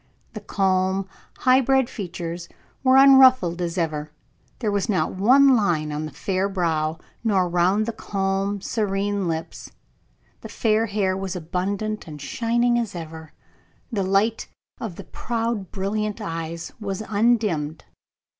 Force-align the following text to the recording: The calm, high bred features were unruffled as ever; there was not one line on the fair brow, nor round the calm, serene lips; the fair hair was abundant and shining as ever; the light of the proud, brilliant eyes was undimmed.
The 0.33 0.39
calm, 0.41 1.07
high 1.41 1.61
bred 1.61 1.87
features 1.87 2.49
were 2.83 2.97
unruffled 2.97 3.61
as 3.61 3.77
ever; 3.77 4.11
there 4.57 4.71
was 4.71 4.89
not 4.89 5.13
one 5.13 5.55
line 5.55 5.91
on 5.91 6.07
the 6.07 6.11
fair 6.11 6.49
brow, 6.49 6.97
nor 7.23 7.47
round 7.47 7.85
the 7.85 7.91
calm, 7.93 8.61
serene 8.61 9.27
lips; 9.27 9.69
the 10.39 10.49
fair 10.49 10.87
hair 10.87 11.15
was 11.15 11.35
abundant 11.35 12.07
and 12.07 12.19
shining 12.19 12.79
as 12.79 12.95
ever; 12.95 13.33
the 13.91 14.01
light 14.01 14.47
of 14.79 14.95
the 14.95 15.03
proud, 15.03 15.69
brilliant 15.71 16.19
eyes 16.19 16.71
was 16.79 17.03
undimmed. 17.07 17.85